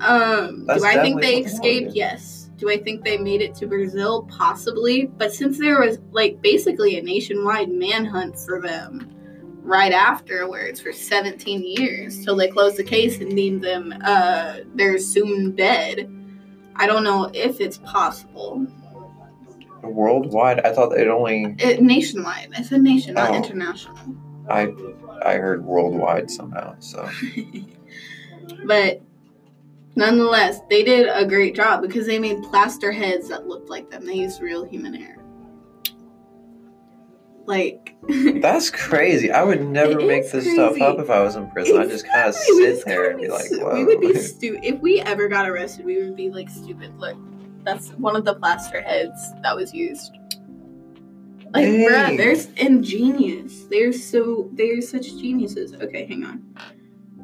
Um, 0.00 0.66
That's 0.66 0.82
do 0.82 0.88
I 0.88 0.96
think 1.00 1.20
they 1.22 1.36
escaped? 1.44 1.84
wanted. 1.86 1.94
Yes. 1.96 2.50
Do 2.56 2.68
I 2.68 2.78
think 2.78 3.04
they 3.04 3.16
made 3.16 3.40
it 3.42 3.54
to 3.54 3.68
Brazil? 3.68 4.24
Possibly. 4.24 5.06
But 5.06 5.32
since 5.32 5.56
there 5.60 5.78
was 5.80 6.00
like 6.10 6.42
basically 6.42 6.98
a 6.98 7.02
nationwide 7.04 7.68
manhunt 7.70 8.36
for 8.36 8.60
them 8.60 9.08
right 9.62 9.92
afterwards 9.92 10.80
for 10.80 10.92
17 10.92 11.62
years 11.64 12.24
till 12.24 12.34
they 12.34 12.48
closed 12.48 12.76
the 12.76 12.82
case 12.84 13.20
and 13.20 13.36
deemed 13.36 13.62
them 13.62 13.94
uh 14.04 14.56
they're 14.74 14.98
soon 14.98 15.54
dead. 15.54 16.10
I 16.74 16.88
don't 16.88 17.04
know 17.04 17.30
if 17.32 17.60
it's 17.60 17.78
possible. 17.78 18.66
Worldwide, 19.82 20.60
I 20.66 20.72
thought 20.72 20.88
they'd 20.90 21.06
only. 21.08 21.54
It, 21.58 21.80
nationwide. 21.82 22.48
I 22.56 22.62
said 22.62 22.82
nation, 22.82 23.14
not 23.14 23.30
Oh. 23.30 23.34
international. 23.34 23.96
I 24.48 24.72
I 25.22 25.36
heard 25.36 25.64
worldwide 25.64 26.30
somehow. 26.30 26.76
So 26.80 27.08
But 28.66 29.00
nonetheless, 29.96 30.60
they 30.70 30.82
did 30.82 31.08
a 31.08 31.26
great 31.26 31.54
job 31.54 31.82
because 31.82 32.06
they 32.06 32.18
made 32.18 32.42
plaster 32.44 32.92
heads 32.92 33.28
that 33.28 33.46
looked 33.46 33.68
like 33.68 33.90
them. 33.90 34.06
They 34.06 34.14
used 34.14 34.40
real 34.40 34.64
human 34.64 34.94
hair. 34.94 35.18
Like 37.46 37.94
that's 38.40 38.70
crazy. 38.70 39.30
I 39.30 39.42
would 39.42 39.66
never 39.66 40.00
make 40.00 40.24
is 40.24 40.32
this 40.32 40.52
stuff 40.52 40.80
up 40.80 40.98
if 40.98 41.10
I 41.10 41.20
was 41.20 41.36
in 41.36 41.50
prison. 41.50 41.78
I 41.78 41.86
just 41.86 42.06
kind 42.06 42.28
of 42.28 42.34
sit 42.34 42.84
there 42.86 43.10
and 43.10 43.20
be 43.20 43.28
like, 43.28 43.50
"Whoa." 43.50 43.74
We 43.74 43.84
would 43.84 44.00
be 44.00 44.14
stupid 44.18 44.64
if 44.64 44.80
we 44.80 45.00
ever 45.00 45.28
got 45.28 45.48
arrested. 45.48 45.84
We 45.84 46.02
would 46.02 46.16
be 46.16 46.30
like 46.30 46.48
stupid. 46.48 46.98
Look, 46.98 47.16
that's 47.62 47.90
one 47.92 48.16
of 48.16 48.24
the 48.24 48.34
plaster 48.34 48.80
heads 48.80 49.32
that 49.42 49.54
was 49.54 49.74
used. 49.74 50.16
Like, 51.54 51.66
bruh, 51.66 51.88
Dang. 51.88 52.16
they're 52.16 52.36
ingenious. 52.56 53.64
They're 53.70 53.92
so 53.92 54.50
they're 54.54 54.80
such 54.80 55.04
geniuses. 55.04 55.72
Okay, 55.74 56.04
hang 56.04 56.24
on. 56.24 56.42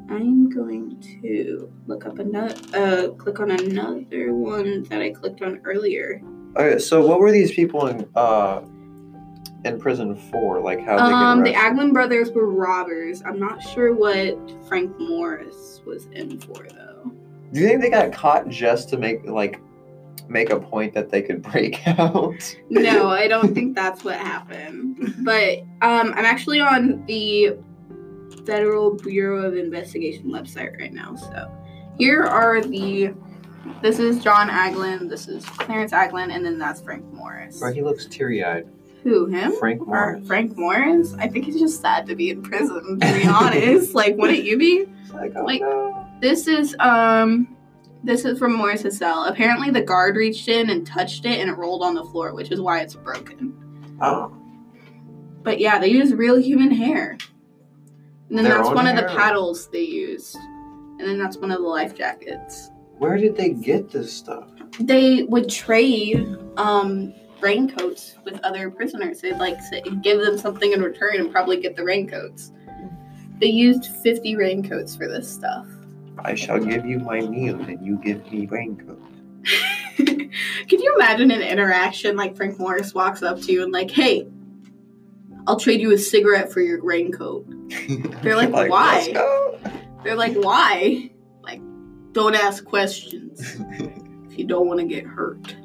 I'm 0.09 0.49
going 0.49 0.99
to 1.21 1.71
look 1.87 2.05
up 2.05 2.17
another. 2.19 2.55
Uh, 2.73 3.09
click 3.17 3.39
on 3.41 3.51
another 3.51 4.33
one 4.33 4.83
that 4.83 5.01
I 5.01 5.09
clicked 5.11 5.41
on 5.41 5.59
earlier. 5.65 6.21
Okay, 6.55 6.79
so 6.79 7.05
what 7.05 7.19
were 7.19 7.31
these 7.31 7.51
people 7.51 7.87
in 7.87 8.07
uh 8.15 8.61
in 9.65 9.79
prison 9.79 10.15
for? 10.15 10.59
Like 10.61 10.83
how 10.85 10.97
Um, 10.97 11.43
the? 11.43 11.53
Anglin 11.53 11.91
brothers 11.93 12.31
were 12.31 12.49
robbers. 12.49 13.21
I'm 13.25 13.37
not 13.39 13.61
sure 13.61 13.93
what 13.93 14.37
Frank 14.67 14.97
Morris 14.97 15.81
was 15.85 16.05
in 16.07 16.39
for 16.39 16.65
though. 16.69 17.11
Do 17.53 17.59
you 17.59 17.67
think 17.67 17.81
they 17.81 17.89
got 17.89 18.13
caught 18.13 18.47
just 18.47 18.87
to 18.89 18.97
make 18.97 19.25
like 19.25 19.59
make 20.29 20.49
a 20.49 20.59
point 20.59 20.93
that 20.93 21.09
they 21.09 21.21
could 21.21 21.41
break 21.41 21.85
out? 21.99 22.55
No, 22.69 23.09
I 23.09 23.27
don't 23.27 23.53
think 23.53 23.75
that's 23.75 24.03
what 24.03 24.15
happened. 24.15 25.15
But 25.19 25.59
um, 25.81 26.13
I'm 26.15 26.25
actually 26.25 26.59
on 26.59 27.05
the 27.05 27.57
Federal 28.45 28.95
Bureau 28.95 29.45
of 29.45 29.55
Investigation 29.55 30.25
website 30.25 30.77
right 30.79 30.93
now. 30.93 31.15
So 31.15 31.51
here 31.97 32.23
are 32.23 32.61
the. 32.61 33.13
This 33.83 33.99
is 33.99 34.23
John 34.23 34.49
Anglin. 34.49 35.07
This 35.07 35.27
is 35.27 35.45
Clarence 35.45 35.93
Anglin, 35.93 36.31
and 36.31 36.43
then 36.43 36.57
that's 36.57 36.81
Frank 36.81 37.05
Morris. 37.13 37.59
Bro, 37.59 37.73
he 37.73 37.83
looks 37.83 38.07
teary 38.07 38.43
eyed. 38.43 38.67
Who 39.03 39.27
him? 39.27 39.51
Frank 39.59 39.81
Or 39.81 39.85
Morris. 40.13 40.27
Frank 40.27 40.57
Morris? 40.57 41.13
I 41.19 41.27
think 41.27 41.45
he's 41.45 41.59
just 41.59 41.79
sad 41.81 42.07
to 42.07 42.15
be 42.15 42.31
in 42.31 42.41
prison. 42.41 42.99
To 42.99 43.13
be 43.13 43.27
honest, 43.27 43.93
like, 43.93 44.15
wouldn't 44.17 44.43
you 44.43 44.57
be? 44.57 44.85
Like, 45.13 45.33
oh, 45.35 45.43
Like- 45.43 45.61
no. 45.61 46.07
This 46.21 46.47
is 46.47 46.75
um 46.79 47.55
this 48.03 48.25
is 48.25 48.39
from 48.39 48.53
Morris's 48.53 48.97
cell. 48.97 49.25
Apparently 49.25 49.69
the 49.69 49.81
guard 49.81 50.15
reached 50.15 50.47
in 50.47 50.69
and 50.69 50.85
touched 50.85 51.25
it 51.25 51.39
and 51.39 51.49
it 51.49 51.53
rolled 51.57 51.83
on 51.83 51.93
the 51.93 52.03
floor, 52.05 52.33
which 52.33 52.51
is 52.51 52.59
why 52.59 52.79
it's 52.81 52.95
broken. 52.95 53.53
Oh, 54.01 54.35
But 55.43 55.59
yeah, 55.59 55.77
they 55.79 55.87
use 55.87 56.13
real 56.13 56.37
human 56.39 56.71
hair. 56.71 57.17
And 58.29 58.37
then 58.37 58.45
Their 58.45 58.57
that's 58.57 58.69
one 58.69 58.87
of 58.87 58.95
the 58.95 59.03
paddles 59.03 59.69
they 59.69 59.81
used. 59.81 60.35
And 60.35 61.01
then 61.01 61.17
that's 61.19 61.37
one 61.37 61.51
of 61.51 61.59
the 61.61 61.67
life 61.67 61.95
jackets. 61.95 62.69
where 62.97 63.17
did 63.17 63.35
they 63.35 63.49
get 63.49 63.91
this 63.91 64.11
stuff? 64.13 64.47
They 64.79 65.23
would 65.23 65.49
trade 65.49 66.37
um 66.57 67.13
raincoats 67.41 68.15
with 68.23 68.39
other 68.43 68.69
prisoners. 68.69 69.19
They'd 69.21 69.37
like 69.37 69.59
say, 69.61 69.81
give 70.01 70.19
them 70.21 70.37
something 70.37 70.71
in 70.73 70.81
return 70.81 71.15
and 71.19 71.31
probably 71.31 71.59
get 71.59 71.75
the 71.75 71.83
raincoats. 71.83 72.51
They 73.39 73.47
used 73.47 73.87
50 73.87 74.35
raincoats 74.35 74.95
for 74.95 75.07
this 75.07 75.27
stuff. 75.27 75.65
I 76.23 76.35
shall 76.35 76.59
give 76.59 76.85
you 76.85 76.99
my 76.99 77.21
meal 77.21 77.59
and 77.61 77.85
you 77.85 77.97
give 77.97 78.31
me 78.31 78.45
raincoat. 78.47 79.01
Can 79.97 80.79
you 80.79 80.95
imagine 80.95 81.31
an 81.31 81.41
interaction 81.41 82.15
like 82.15 82.35
Frank 82.35 82.57
Morris 82.59 82.93
walks 82.93 83.21
up 83.23 83.39
to 83.41 83.51
you 83.51 83.63
and 83.63 83.71
like, 83.71 83.91
hey, 83.91 84.27
I'll 85.47 85.59
trade 85.59 85.81
you 85.81 85.91
a 85.91 85.97
cigarette 85.97 86.51
for 86.51 86.61
your 86.61 86.83
raincoat. 86.83 87.45
They're 88.21 88.35
like, 88.35 88.51
why? 88.51 88.67
"Let's 88.69 89.07
go." 89.09 89.59
They're 90.03 90.15
like, 90.15 90.33
why? 90.35 91.09
Like, 91.41 91.61
don't 92.11 92.35
ask 92.35 92.63
questions 92.65 93.39
if 94.29 94.37
you 94.37 94.45
don't 94.45 94.67
want 94.67 94.79
to 94.79 94.85
get 94.85 95.05
hurt. 95.05 95.55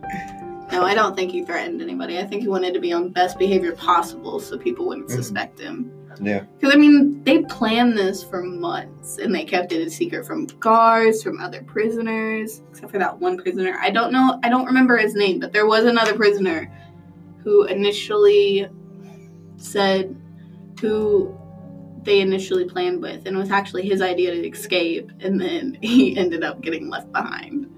No, 0.72 0.82
I 0.82 0.94
don't 0.94 1.14
think 1.14 1.30
he 1.30 1.44
threatened 1.44 1.80
anybody. 1.80 2.18
I 2.18 2.25
think 2.26 2.42
he 2.42 2.48
wanted 2.48 2.75
to 2.75 2.80
be 2.80 2.92
on 2.92 3.10
best 3.10 3.38
behavior 3.38 3.72
possible 3.72 4.40
so 4.40 4.58
people 4.58 4.86
wouldn't 4.86 5.08
Mhm. 5.08 5.12
suspect 5.14 5.60
him. 5.60 5.92
Yeah. 6.20 6.44
Because, 6.58 6.75
I 6.75 6.78
mean, 6.78 7.23
they 7.25 7.42
planned 7.42 7.96
this 7.96 8.23
for 8.23 8.42
months 8.42 9.18
and 9.18 9.35
they 9.35 9.44
kept 9.44 9.73
it 9.73 9.87
a 9.87 9.90
secret 9.90 10.26
from 10.26 10.46
guards, 10.46 11.23
from 11.23 11.40
other 11.40 11.62
prisoners, 11.62 12.62
except 12.70 12.92
for 12.92 12.99
that 12.99 13.18
one 13.18 13.37
prisoner. 13.37 13.76
I 13.80 13.90
don't 13.90 14.12
know, 14.12 14.38
I 14.42 14.49
don't 14.49 14.66
remember 14.66 14.96
his 14.96 15.14
name, 15.14 15.40
but 15.40 15.52
there 15.52 15.66
was 15.66 15.85
another 15.85 16.14
prisoner 16.14 16.73
who 17.42 17.64
initially 17.64 18.68
said, 19.56 20.16
who 20.80 21.37
they 22.02 22.20
initially 22.20 22.64
planned 22.64 23.02
with, 23.02 23.26
and 23.26 23.37
it 23.37 23.38
was 23.38 23.50
actually 23.50 23.87
his 23.87 24.00
idea 24.00 24.30
to 24.30 24.49
escape, 24.49 25.11
and 25.20 25.40
then 25.40 25.76
he 25.82 26.16
ended 26.16 26.42
up 26.42 26.61
getting 26.61 26.88
left 26.88 27.12
behind. 27.12 27.70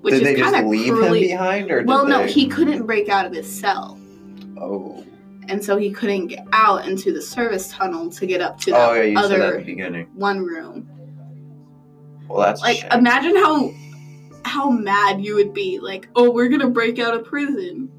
Which 0.00 0.14
did 0.14 0.24
they 0.24 0.32
is 0.34 0.38
just 0.38 0.52
kind 0.52 0.64
of 0.64 0.70
leave 0.70 0.92
cruelly. 0.92 1.30
him 1.30 1.38
behind, 1.38 1.70
or 1.70 1.82
well, 1.82 2.04
did 2.04 2.10
no, 2.10 2.24
he 2.24 2.46
couldn't 2.46 2.86
break 2.86 3.08
out 3.08 3.26
of 3.26 3.32
his 3.32 3.50
cell, 3.50 3.98
Oh, 4.56 5.04
and 5.48 5.62
so 5.64 5.76
he 5.76 5.90
couldn't 5.90 6.28
get 6.28 6.46
out 6.52 6.86
into 6.86 7.12
the 7.12 7.20
service 7.22 7.68
tunnel 7.68 8.10
to 8.10 8.26
get 8.26 8.40
up 8.40 8.58
to 8.60 8.70
the 8.70 8.76
oh 8.76 8.92
yeah, 8.94 9.02
you 9.02 9.16
said 9.16 9.30
that 9.30 9.40
at 9.40 9.46
other 9.46 9.58
the 9.58 9.64
beginning. 9.64 10.06
one 10.14 10.40
room. 10.44 10.88
Well, 12.28 12.40
that's 12.40 12.60
Like, 12.62 12.78
shame. 12.78 12.90
imagine 12.92 13.36
how 13.36 13.72
how 14.44 14.70
mad 14.70 15.22
you 15.24 15.34
would 15.36 15.52
be. 15.54 15.78
Like, 15.80 16.08
oh, 16.16 16.30
we're 16.30 16.48
gonna 16.48 16.70
break 16.70 16.98
out 16.98 17.14
of 17.14 17.24
prison. 17.24 17.90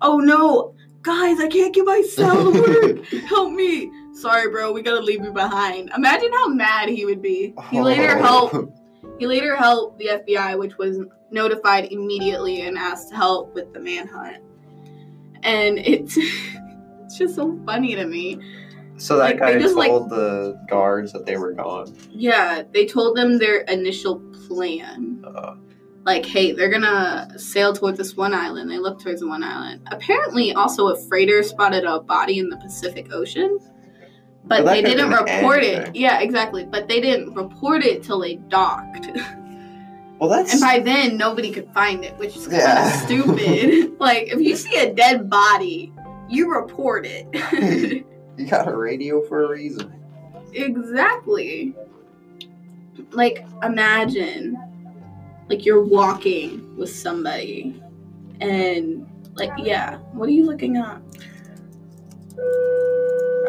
Oh 0.00 0.18
no, 0.18 0.74
guys, 1.02 1.38
I 1.40 1.48
can't 1.48 1.74
get 1.74 1.84
my 1.84 2.02
cell 2.02 2.52
to 2.52 2.60
work. 2.60 3.04
Help 3.26 3.52
me. 3.52 3.90
Sorry, 4.14 4.48
bro, 4.50 4.72
we 4.72 4.82
gotta 4.82 5.00
leave 5.00 5.22
you 5.24 5.32
behind. 5.32 5.90
Imagine 5.96 6.32
how 6.32 6.48
mad 6.48 6.88
he 6.88 7.04
would 7.04 7.20
be. 7.22 7.54
He 7.70 7.80
later 7.80 8.16
Oh. 8.18 8.22
helped. 8.22 8.78
He 9.18 9.26
later 9.26 9.54
helped 9.56 9.98
the 9.98 10.06
FBI, 10.08 10.58
which 10.58 10.76
was 10.78 10.98
notified 11.30 11.92
immediately 11.92 12.62
and 12.62 12.76
asked 12.78 13.10
to 13.10 13.16
help 13.16 13.54
with 13.54 13.72
the 13.72 13.80
manhunt. 13.80 14.38
And 15.42 15.78
it's 15.78 16.16
it's 17.14 17.18
just 17.18 17.34
so 17.36 17.56
funny 17.64 17.94
to 17.94 18.04
me. 18.06 18.40
So 18.96 19.16
that 19.18 19.22
Like, 19.24 19.38
guy 19.38 19.58
just, 19.58 19.76
like- 19.76 19.88
told 19.90 20.10
the 20.10 20.58
guards 20.68 21.12
that 21.12 21.26
they 21.26 21.36
were 21.36 21.52
gone. 21.52 21.94
Yeah, 22.10 22.62
they 22.72 22.86
told 22.86 23.16
them 23.16 23.38
their 23.38 23.58
initial 23.62 24.20
plan. 24.48 25.24
Uh, 25.24 25.54
like, 26.04 26.26
hey, 26.26 26.52
they're 26.52 26.68
gonna 26.70 27.28
sail 27.38 27.72
towards 27.72 27.98
this 27.98 28.16
one 28.16 28.34
island. 28.34 28.70
They 28.70 28.78
look 28.78 29.00
towards 29.00 29.20
the 29.20 29.28
one 29.28 29.42
island. 29.44 29.80
Apparently, 29.90 30.52
also 30.52 30.88
a 30.88 30.96
freighter 30.96 31.42
spotted 31.42 31.84
a 31.84 32.00
body 32.00 32.38
in 32.40 32.48
the 32.50 32.56
Pacific 32.56 33.12
Ocean, 33.12 33.58
but 34.44 34.64
they 34.66 34.82
didn't 34.82 35.10
report 35.10 35.62
it. 35.62 35.94
Yeah, 35.96 36.20
exactly. 36.20 36.64
But 36.64 36.88
they 36.88 37.00
didn't 37.00 37.34
report 37.34 37.84
it 37.84 38.02
till 38.02 38.20
they 38.20 38.34
docked, 38.36 39.08
well, 40.20 40.28
that's 40.30 40.52
and 40.52 40.60
by 40.60 40.78
then 40.80 41.16
nobody 41.16 41.50
could 41.50 41.68
find 41.72 42.04
it, 42.04 42.16
which 42.18 42.36
is 42.36 42.46
kind 42.48 42.62
of 42.62 42.68
Yeah. 42.68 42.90
stupid. 43.06 43.92
like, 43.98 44.28
if 44.32 44.40
you 44.40 44.54
see 44.56 44.76
a 44.78 44.92
dead 44.92 45.28
body, 45.30 45.92
you 46.28 46.52
report 46.54 47.06
it. 47.06 47.26
you 48.36 48.46
got 48.46 48.68
a 48.68 48.76
radio 48.76 49.22
for 49.28 49.44
a 49.44 49.48
reason. 49.48 49.92
Exactly. 50.52 51.74
Like, 53.10 53.44
imagine, 53.62 54.56
like, 55.48 55.64
you're 55.64 55.84
walking 55.84 56.76
with 56.76 56.90
somebody, 56.94 57.82
and, 58.40 59.06
like, 59.34 59.50
yeah, 59.58 59.96
what 60.12 60.28
are 60.28 60.32
you 60.32 60.46
looking 60.46 60.76
at? 60.76 61.00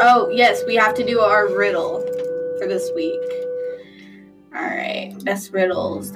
Oh, 0.02 0.30
yes, 0.34 0.64
we 0.68 0.76
have 0.76 0.94
to 0.96 1.06
do 1.06 1.20
our 1.20 1.48
riddle 1.56 2.02
for 2.60 2.68
this 2.68 2.92
week. 2.96 3.22
Alright, 4.56 5.24
best 5.24 5.52
riddles. 5.54 6.12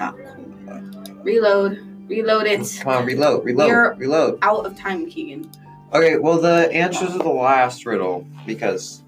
Reload. 1.23 1.85
Reload 2.07 2.47
it. 2.47 2.79
Come 2.81 2.93
on, 2.93 3.05
reload, 3.05 3.45
reload, 3.45 3.69
We're- 3.69 3.95
reload. 3.97 4.39
Out 4.41 4.65
of 4.65 4.77
time, 4.77 5.09
Keegan. 5.09 5.49
Okay, 5.93 6.17
well, 6.17 6.39
the 6.39 6.71
answers 6.71 7.15
of 7.15 7.23
the 7.23 7.29
last 7.29 7.85
riddle, 7.85 8.25
because 8.45 9.03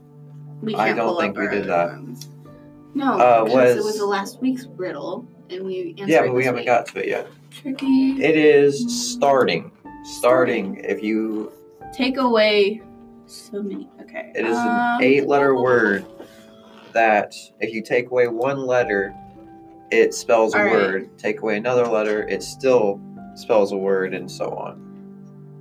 We 0.61 0.75
I 0.75 0.87
can't 0.87 0.97
don't 0.97 1.07
pull 1.09 1.19
think 1.19 1.35
up 1.35 1.39
we 1.41 1.45
our 1.47 1.51
did 1.53 1.69
other 1.69 1.89
that. 1.91 2.01
ones. 2.01 2.29
No, 2.95 3.13
Uh, 3.13 3.43
because 3.45 3.71
it 3.71 3.75
was- 3.77 3.85
was 3.85 3.97
the 3.99 4.05
last 4.05 4.41
week's 4.41 4.65
riddle, 4.77 5.25
and 5.49 5.63
we 5.65 5.91
answered 5.97 6.09
yeah, 6.09 6.21
but 6.25 6.31
we 6.33 6.39
this 6.39 6.45
haven't 6.47 6.59
week. 6.61 6.65
got 6.67 6.87
to 6.87 6.99
it 6.99 7.07
yet. 7.07 7.27
tricky. 7.51 8.23
It 8.23 8.35
is 8.37 9.11
starting. 9.13 9.71
Starting. 10.03 10.77
If 10.83 11.03
you, 11.03 11.51
Take 11.93 12.17
away 12.17 12.81
so 13.27 13.61
many. 13.61 13.87
Okay. 14.01 14.31
it 14.35 14.45
is 14.45 14.57
um, 14.57 14.67
an 14.67 15.03
eight-letter 15.03 15.55
word 15.55 16.05
that 16.93 17.33
if 17.59 17.73
you 17.73 17.81
take 17.81 18.09
away 18.09 18.27
one 18.27 18.65
letter, 18.65 19.13
it 19.91 20.13
spells 20.13 20.55
a 20.55 20.59
All 20.59 20.63
right. 20.65 20.73
word. 20.73 21.17
Take 21.17 21.41
away 21.41 21.57
another 21.57 21.85
letter, 21.85 22.27
it 22.27 22.41
still 22.43 22.99
spells 23.35 23.71
a 23.73 23.77
word, 23.77 24.13
and 24.13 24.29
so 24.31 24.49
on. 24.51 24.90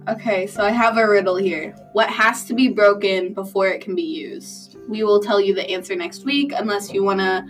Okay, 0.09 0.47
so 0.47 0.65
I 0.65 0.71
have 0.71 0.97
a 0.97 1.09
riddle 1.09 1.37
here. 1.37 1.75
What 1.93 2.09
has 2.09 2.45
to 2.45 2.55
be 2.55 2.69
broken 2.69 3.35
before 3.35 3.69
it 3.69 3.83
can 3.83 3.95
be 3.95 4.03
used? 4.03 4.77
We 4.89 5.05
will 5.05 5.21
tell 5.21 5.41
you 5.41 5.55
the 5.55 5.69
answer 5.71 5.95
next 5.95 6.25
week, 6.25 6.53
unless 6.57 6.93
you 6.93 7.05
want 7.05 7.21
to 7.21 7.45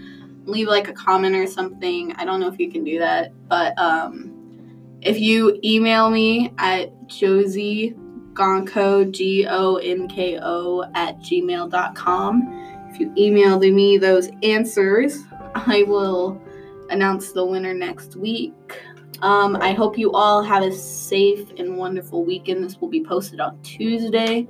leave 0.47 0.67
like 0.67 0.89
a 0.89 0.93
comment 0.93 1.37
or 1.37 1.47
something. 1.47 2.13
I 2.17 2.25
don't 2.25 2.41
know 2.41 2.49
if 2.49 2.59
you 2.59 2.71
can 2.71 2.83
do 2.83 2.99
that, 2.99 3.33
but 3.49 3.79
um, 3.79 4.99
if 5.01 5.21
you 5.21 5.61
email 5.63 6.11
me 6.11 6.53
at 6.59 6.91
Josie 7.07 7.95
Gonko, 8.33 9.11
G 9.11 9.47
O 9.49 9.77
N 9.77 10.09
K 10.09 10.39
O, 10.43 10.85
at 10.95 11.19
gmail.com, 11.21 12.89
if 12.91 12.99
you 12.99 13.13
email 13.17 13.61
me 13.61 13.97
those 13.97 14.29
answers, 14.43 15.23
I 15.55 15.85
will 15.85 16.43
announce 16.91 17.31
the 17.33 17.45
winner 17.45 17.75
next 17.75 18.17
week. 18.17 18.83
Um, 19.23 19.57
I 19.57 19.73
hope 19.73 19.99
you 19.99 20.13
all 20.13 20.43
have 20.43 20.63
a 20.63 20.73
safe 20.73 21.51
and 21.59 21.77
wonderful 21.77 22.25
weekend. 22.25 22.65
This 22.65 22.81
will 22.81 22.89
be 22.89 23.05
posted 23.05 23.41
on 23.41 23.61
Tuesday. 23.63 24.47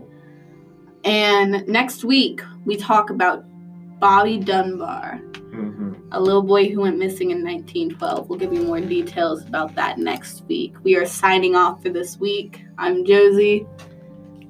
And 1.04 1.66
next 1.66 2.04
week, 2.04 2.40
we 2.64 2.76
talk 2.76 3.10
about 3.10 3.44
Bobby 3.98 4.38
Dunbar, 4.38 5.20
Mm-hmm. 5.50 5.94
a 6.12 6.20
little 6.20 6.44
boy 6.44 6.68
who 6.68 6.82
went 6.82 6.96
missing 6.96 7.32
in 7.32 7.42
1912. 7.42 8.28
We'll 8.28 8.38
give 8.38 8.52
you 8.52 8.62
more 8.62 8.80
details 8.80 9.44
about 9.44 9.74
that 9.74 9.98
next 9.98 10.44
week. 10.46 10.74
We 10.84 10.94
are 10.96 11.04
signing 11.04 11.56
off 11.56 11.82
for 11.82 11.88
this 11.90 12.18
week. 12.18 12.62
I'm 12.78 13.04
Josie. 13.04 13.66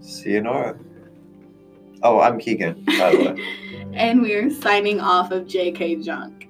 See 0.00 0.32
you, 0.32 0.42
Nora. 0.42 0.78
Oh, 2.02 2.20
I'm 2.20 2.38
Keegan, 2.38 2.84
by 2.84 3.12
the 3.16 3.34
way. 3.34 3.86
and 3.94 4.20
we 4.20 4.34
are 4.34 4.50
signing 4.50 5.00
off 5.00 5.30
of 5.32 5.44
JK 5.46 6.04
Junk. 6.04 6.48